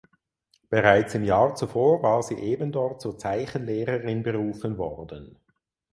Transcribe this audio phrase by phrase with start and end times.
[0.71, 5.37] Bereits im Jahr zuvor war sie ebendort zur Zeichenlehrerin berufen worden.